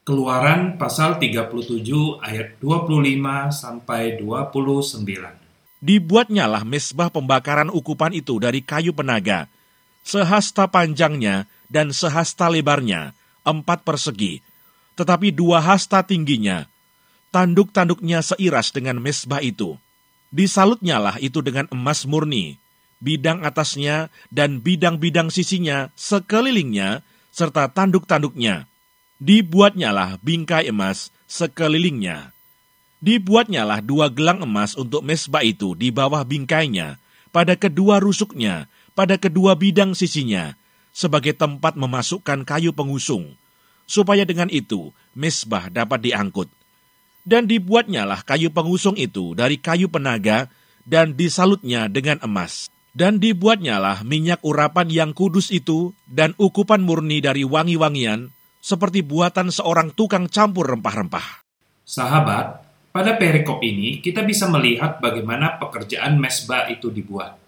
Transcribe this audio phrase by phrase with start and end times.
[0.00, 1.60] Keluaran pasal 37
[2.24, 5.04] ayat 25 sampai 29.
[5.84, 9.52] Dibuatnyalah mesbah pembakaran ukupan itu dari kayu penaga,
[10.00, 13.12] sehasta panjangnya dan sehasta lebarnya,
[13.44, 14.40] empat persegi,
[14.96, 16.64] tetapi dua hasta tingginya.
[17.28, 19.76] Tanduk-tanduknya seiras dengan mesbah itu.
[20.32, 22.56] Disalutnyalah itu dengan emas murni,
[23.04, 27.04] bidang atasnya dan bidang-bidang sisinya sekelilingnya,
[27.36, 28.69] serta tanduk-tanduknya
[29.20, 32.32] Dibuatnyalah bingkai emas sekelilingnya.
[33.04, 36.96] Dibuatnyalah dua gelang emas untuk mesbah itu di bawah bingkainya,
[37.28, 38.64] pada kedua rusuknya,
[38.96, 40.56] pada kedua bidang sisinya,
[40.96, 43.36] sebagai tempat memasukkan kayu pengusung,
[43.84, 46.48] supaya dengan itu mesbah dapat diangkut.
[47.20, 50.48] Dan dibuatnyalah kayu pengusung itu dari kayu penaga,
[50.88, 52.72] dan disalutnya dengan emas.
[52.96, 59.90] Dan dibuatnyalah minyak urapan yang kudus itu, dan ukupan murni dari wangi-wangian, seperti buatan seorang
[59.96, 61.42] tukang campur rempah-rempah.
[61.82, 62.62] Sahabat,
[62.94, 67.40] pada perikop ini kita bisa melihat bagaimana pekerjaan mesbah itu dibuat.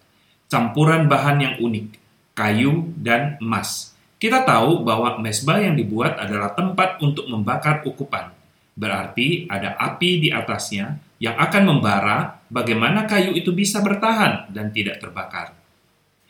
[0.49, 1.87] Campuran bahan yang unik,
[2.35, 3.93] kayu dan emas.
[4.17, 8.31] Kita tahu bahwa mesbah yang dibuat adalah tempat untuk membakar ukupan.
[8.73, 15.03] Berarti ada api di atasnya yang akan membara bagaimana kayu itu bisa bertahan dan tidak
[15.03, 15.53] terbakar.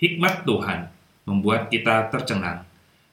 [0.01, 0.89] Hikmat Tuhan
[1.29, 2.67] membuat kita tercengang.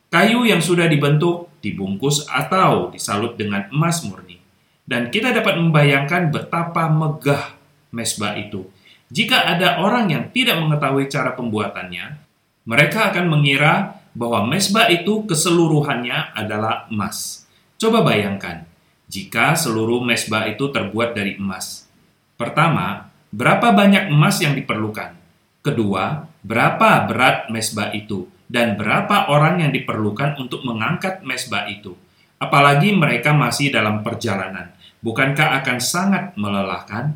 [0.10, 4.42] Kayu yang sudah dibentuk dibungkus atau disalut dengan emas murni.
[4.90, 7.54] Dan kita dapat membayangkan betapa megah
[7.94, 8.66] mesbah itu.
[9.14, 12.18] Jika ada orang yang tidak mengetahui cara pembuatannya,
[12.66, 17.46] mereka akan mengira bahwa mesbah itu keseluruhannya adalah emas.
[17.78, 18.66] Coba bayangkan,
[19.06, 21.86] jika seluruh mesbah itu terbuat dari emas.
[22.34, 25.14] Pertama, berapa banyak emas yang diperlukan?
[25.62, 28.26] Kedua, berapa berat mesbah itu?
[28.50, 31.94] Dan berapa orang yang diperlukan untuk mengangkat mesbah itu.
[32.42, 34.74] Apalagi mereka masih dalam perjalanan.
[35.06, 37.16] Bukankah akan sangat melelahkan?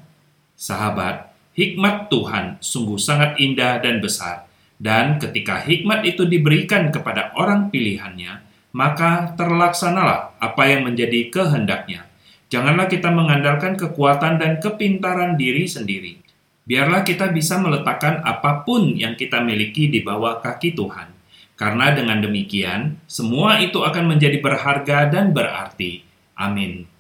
[0.53, 4.45] Sahabat, hikmat Tuhan sungguh sangat indah dan besar.
[4.77, 12.05] Dan ketika hikmat itu diberikan kepada orang pilihannya, maka terlaksanalah apa yang menjadi kehendaknya.
[12.53, 16.21] Janganlah kita mengandalkan kekuatan dan kepintaran diri sendiri.
[16.63, 21.22] Biarlah kita bisa meletakkan apa pun yang kita miliki di bawah kaki Tuhan
[21.53, 26.01] karena dengan demikian, semua itu akan menjadi berharga dan berarti.
[26.33, 26.92] Amin.